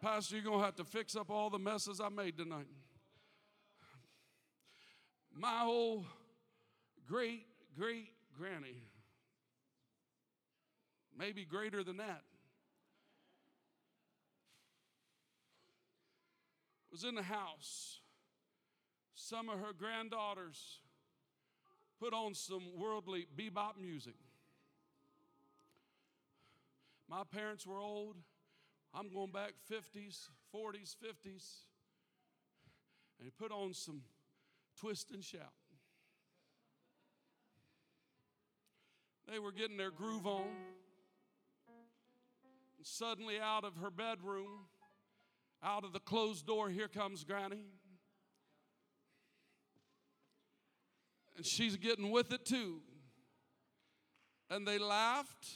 [0.00, 2.66] Pastor, you're going to have to fix up all the messes I made tonight.
[5.36, 6.04] My old
[7.08, 7.46] great
[7.76, 8.08] great
[8.38, 8.82] granny
[11.18, 12.22] maybe greater than that.
[16.90, 18.00] Was in the house.
[19.14, 20.80] Some of her granddaughters
[21.98, 24.14] put on some worldly bebop music.
[27.08, 28.16] My parents were old.
[28.94, 31.62] I'm going back 50s, 40s, 50s.
[33.18, 34.02] And he put on some
[34.78, 35.52] twist and shout.
[39.30, 40.44] They were getting their groove on.
[42.84, 44.66] And suddenly, out of her bedroom,
[45.62, 47.64] out of the closed door, here comes Granny.
[51.34, 52.82] And she's getting with it too.
[54.50, 55.48] And they laughed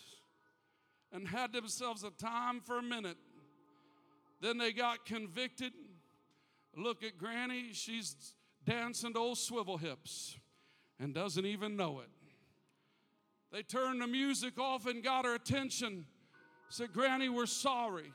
[1.13, 3.19] and had themselves a time for a minute.
[4.41, 5.75] Then they got convicted.
[6.75, 10.39] Look at Granny, she's dancing to old swivel hips
[10.99, 12.09] and doesn't even know it.
[13.53, 16.07] They turned the music off and got her attention.
[16.69, 18.13] Said, Granny, we're sorry.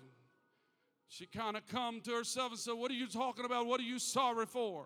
[1.09, 3.65] She kind of come to herself and said, What are you talking about?
[3.65, 4.85] What are you sorry for?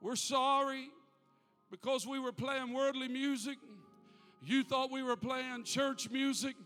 [0.00, 0.90] We're sorry
[1.70, 3.56] because we were playing worldly music.
[4.44, 6.56] You thought we were playing church music,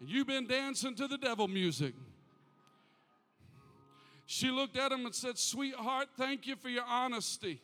[0.00, 1.94] and you've been dancing to the devil music.
[4.26, 7.60] She looked at him and said, Sweetheart, thank you for your honesty.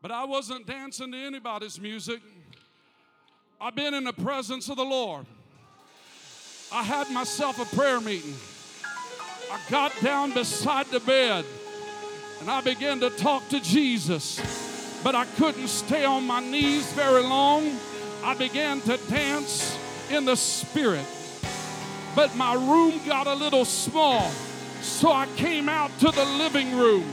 [0.00, 2.20] But I wasn't dancing to anybody's music.
[3.60, 5.26] I've been in the presence of the Lord.
[6.72, 8.34] I had myself a prayer meeting.
[9.52, 11.44] I got down beside the bed
[12.40, 14.40] and I began to talk to Jesus,
[15.04, 17.78] but I couldn't stay on my knees very long.
[18.24, 19.78] I began to dance
[20.10, 21.04] in the spirit,
[22.16, 24.30] but my room got a little small,
[24.80, 27.04] so I came out to the living room.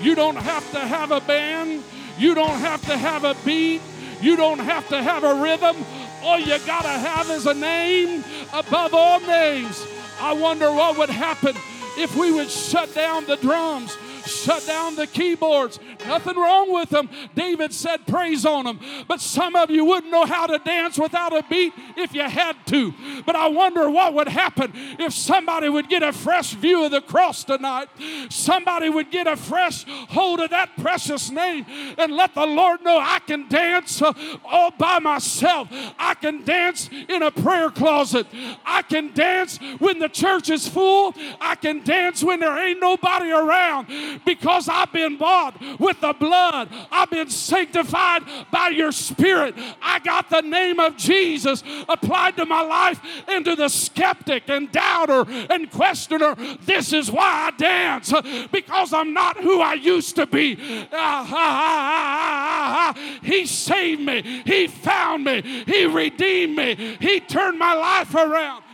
[0.00, 1.82] You don't have to have a band,
[2.18, 3.82] you don't have to have a beat,
[4.20, 5.76] you don't have to have a rhythm.
[6.22, 9.84] All you got to have is a name above all names.
[10.20, 11.56] I wonder what would happen
[11.98, 15.80] if we would shut down the drums, shut down the keyboards.
[16.06, 17.08] Nothing wrong with them.
[17.34, 18.80] David said praise on them.
[19.08, 22.56] But some of you wouldn't know how to dance without a beat if you had
[22.66, 22.94] to.
[23.24, 27.00] But I wonder what would happen if somebody would get a fresh view of the
[27.00, 27.88] cross tonight.
[28.30, 31.66] Somebody would get a fresh hold of that precious name
[31.98, 34.12] and let the Lord know I can dance uh,
[34.44, 35.68] all by myself.
[35.98, 38.26] I can dance in a prayer closet.
[38.64, 41.14] I can dance when the church is full.
[41.40, 43.88] I can dance when there ain't nobody around
[44.24, 46.68] because I've been bought with the blood.
[46.90, 49.54] I've been sanctified by your spirit.
[49.80, 54.70] I got the name of Jesus applied to my life and to the skeptic and
[54.72, 56.34] doubter and questioner.
[56.62, 60.56] This is why I dance uh, because I'm not who I used to be.
[63.22, 64.42] He saved me.
[64.44, 65.42] He found me.
[65.66, 66.96] He redeemed me.
[67.00, 68.64] He turned my life around.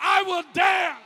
[0.00, 1.01] I will dance.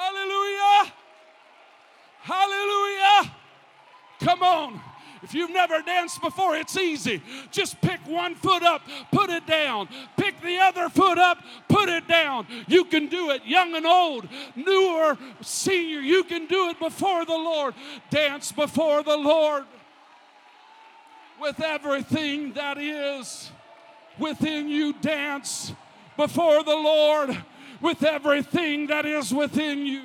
[0.00, 0.92] Hallelujah.
[2.22, 3.32] Hallelujah.
[4.20, 4.80] Come on.
[5.22, 7.22] If you've never danced before, it's easy.
[7.50, 8.80] Just pick one foot up,
[9.12, 9.88] put it down.
[10.16, 11.38] Pick the other foot up,
[11.68, 12.46] put it down.
[12.66, 14.26] You can do it, young and old,
[14.56, 16.00] newer, senior.
[16.00, 17.74] You can do it before the Lord.
[18.08, 19.64] Dance before the Lord
[21.38, 23.50] with everything that is
[24.18, 24.94] within you.
[24.94, 25.74] Dance
[26.16, 27.36] before the Lord
[27.80, 30.02] with everything that is within you.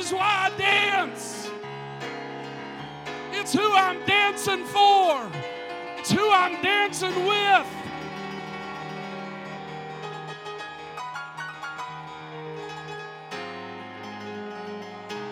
[0.00, 1.50] Is why I dance.
[3.32, 5.30] It's who I'm dancing for,
[5.98, 7.66] it's who I'm dancing with.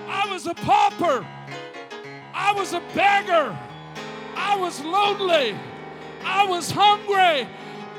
[0.07, 1.27] I was a pauper.
[2.35, 3.59] I was a beggar.
[4.37, 5.57] I was lonely.
[6.25, 7.49] I was hungry.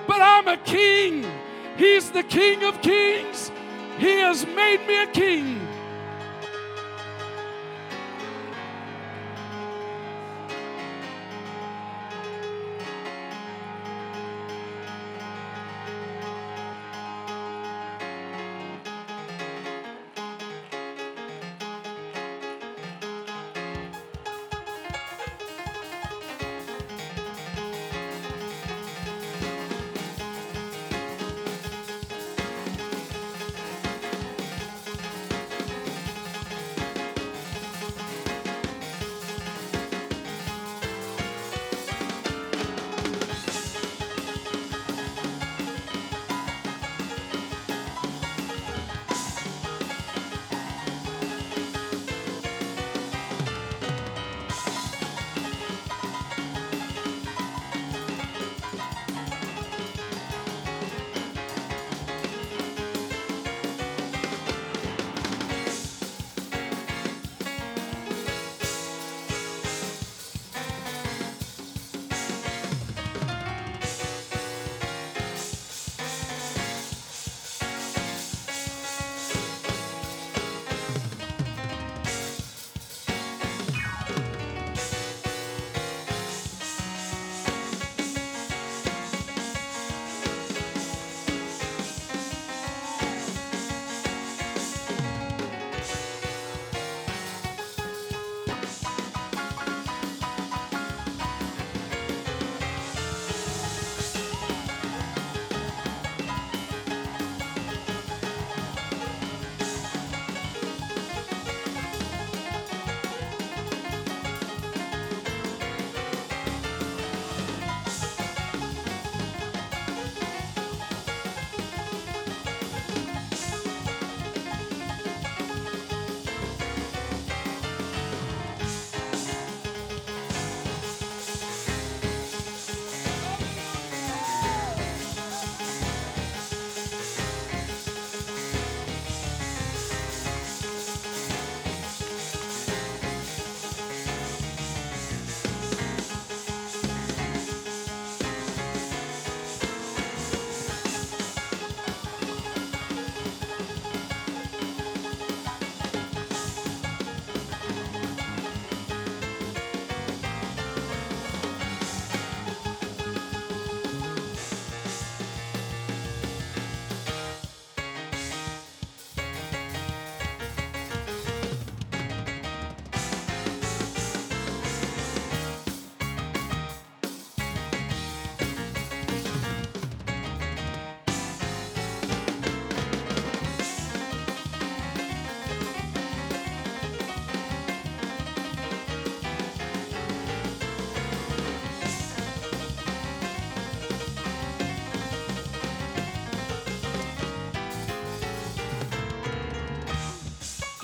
[0.08, 1.26] But I'm a king.
[1.78, 3.52] He's the King of Kings.
[3.98, 5.69] He has made me a king.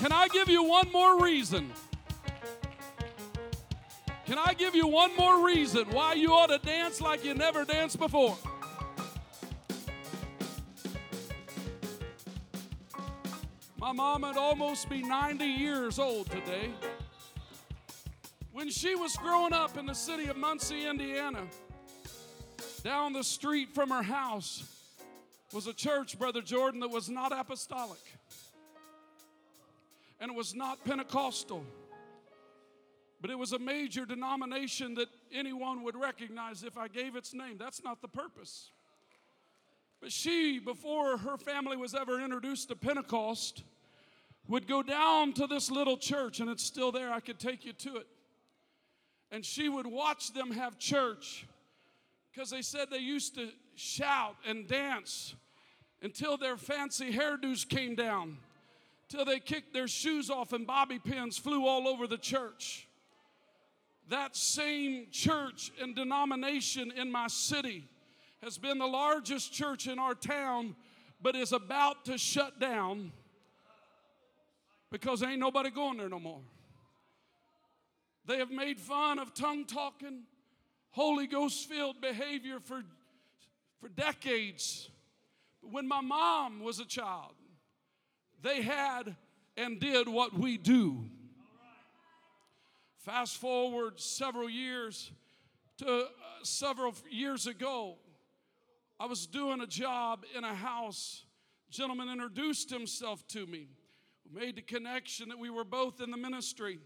[0.06, 1.72] Can I give you one more reason?
[4.24, 7.64] Can I give you one more reason why you ought to dance like you never
[7.64, 8.38] danced before?
[13.78, 16.70] My mom would almost be 90 years old today.
[18.52, 21.48] When she was growing up in the city of Muncie, Indiana,
[22.84, 24.62] down the street from her house
[25.52, 28.15] was a church, Brother Jordan, that was not apostolic
[30.20, 31.64] and it was not Pentecostal,
[33.20, 37.56] but it was a major denomination that anyone would recognize if I gave its name.
[37.58, 38.70] That's not the purpose.
[40.00, 43.64] But she, before her family was ever introduced to Pentecost,
[44.48, 47.12] would go down to this little church, and it's still there.
[47.12, 48.06] I could take you to it.
[49.32, 51.46] And she would watch them have church
[52.32, 55.34] because they said they used to shout and dance
[56.02, 58.36] until their fancy hairdos came down,
[59.08, 62.88] till they kicked their shoes off and bobby pins flew all over the church.
[64.08, 67.88] That same church and denomination in my city
[68.42, 70.76] has been the largest church in our town,
[71.20, 73.12] but is about to shut down
[74.90, 76.40] because ain't nobody going there no more.
[78.26, 80.22] They have made fun of tongue talking,
[80.90, 82.82] Holy Ghost filled behavior for,
[83.80, 84.88] for decades.
[85.62, 87.34] But when my mom was a child,
[88.42, 89.16] they had
[89.56, 91.04] and did what we do.
[92.98, 95.12] Fast forward several years
[95.78, 96.04] to uh,
[96.42, 97.96] several years ago,
[98.98, 101.24] I was doing a job in a house.
[101.70, 103.68] Gentleman introduced himself to me.
[104.32, 106.80] Made the connection that we were both in the ministry.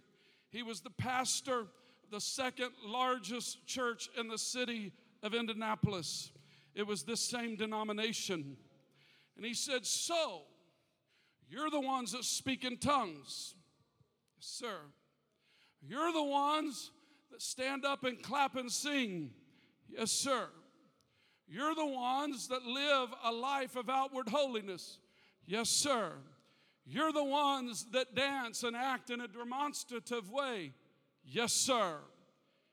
[0.50, 1.68] He was the pastor of
[2.10, 4.92] the second largest church in the city
[5.22, 6.32] of Indianapolis.
[6.74, 8.56] It was this same denomination.
[9.36, 10.42] And he said, So,
[11.50, 13.54] you're the ones that speak in tongues.
[14.38, 14.76] Yes, sir.
[15.82, 16.92] You're the ones
[17.32, 19.30] that stand up and clap and sing.
[19.88, 20.46] Yes, sir.
[21.48, 24.98] You're the ones that live a life of outward holiness.
[25.44, 26.12] Yes, sir.
[26.86, 30.72] You're the ones that dance and act in a demonstrative way.
[31.24, 31.96] Yes, sir.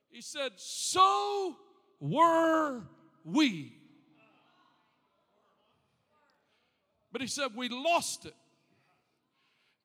[0.09, 1.55] He said, So
[1.99, 2.84] were
[3.23, 3.73] we.
[7.11, 8.36] But he said, We lost it.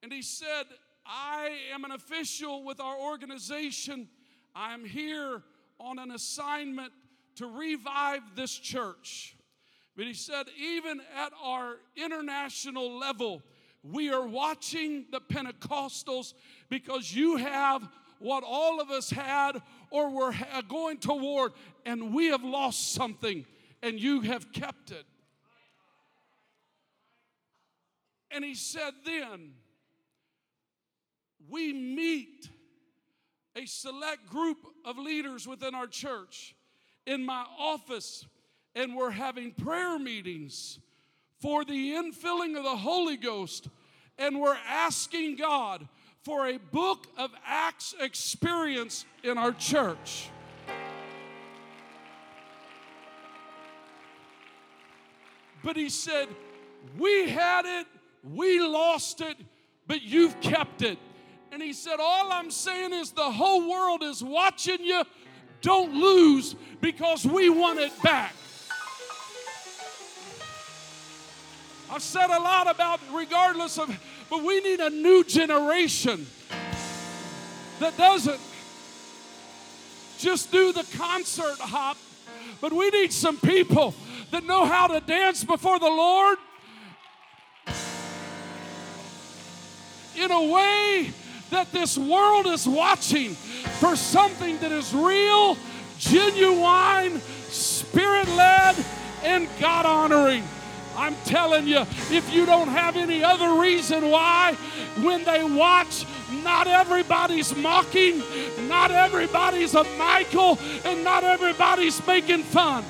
[0.02, 0.64] And he said,
[1.06, 4.08] I am an official with our organization.
[4.54, 5.42] I'm here
[5.78, 6.92] on an assignment
[7.36, 9.36] to revive this church.
[9.96, 13.42] But he said, even at our international level,
[13.82, 16.34] we are watching the Pentecostals
[16.68, 17.88] because you have
[18.18, 20.32] what all of us had or were
[20.68, 21.52] going toward,
[21.84, 23.44] and we have lost something,
[23.82, 25.04] and you have kept it.
[28.30, 29.52] And he said, then
[31.48, 32.48] we meet
[33.56, 36.54] a select group of leaders within our church
[37.06, 38.26] in my office,
[38.74, 40.78] and we're having prayer meetings
[41.40, 43.68] for the infilling of the Holy Ghost,
[44.18, 45.86] and we're asking God
[46.22, 50.28] for a book of Acts experience in our church.
[55.64, 56.28] But he said,
[56.98, 57.86] We had it,
[58.22, 59.36] we lost it,
[59.86, 60.98] but you've kept it.
[61.52, 65.04] And he said, All I'm saying is the whole world is watching you.
[65.60, 68.34] Don't lose because we want it back.
[71.90, 73.94] I've said a lot about regardless of,
[74.30, 76.26] but we need a new generation
[77.80, 78.40] that doesn't
[80.18, 81.98] just do the concert hop,
[82.62, 83.94] but we need some people
[84.30, 86.38] that know how to dance before the Lord
[90.16, 91.12] in a way
[91.52, 93.34] that this world is watching
[93.78, 95.56] for something that is real,
[95.98, 98.74] genuine, spirit led,
[99.22, 100.44] and God honoring.
[100.96, 101.80] I'm telling you,
[102.10, 104.54] if you don't have any other reason why,
[105.02, 106.04] when they watch,
[106.42, 108.22] not everybody's mocking,
[108.68, 112.84] not everybody's a Michal, and not everybody's making fun.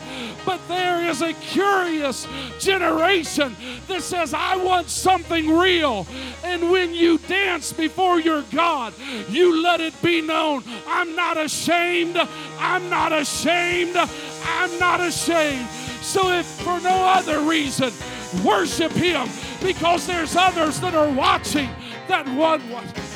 [0.44, 2.26] But there is a curious
[2.58, 3.56] generation
[3.88, 6.06] that says, I want something real.
[6.44, 8.94] And when you dance before your God,
[9.28, 12.16] you let it be known I'm not ashamed,
[12.58, 15.68] I'm not ashamed, I'm not ashamed.
[16.02, 17.92] So, if for no other reason,
[18.44, 19.28] worship Him
[19.62, 21.70] because there's others that are watching
[22.08, 23.11] that one was.